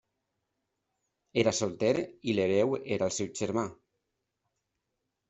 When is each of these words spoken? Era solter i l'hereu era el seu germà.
Era 1.41 1.53
solter 1.57 1.91
i 2.31 2.35
l'hereu 2.37 2.73
era 2.97 3.11
el 3.11 3.13
seu 3.19 3.29
germà. 3.41 3.67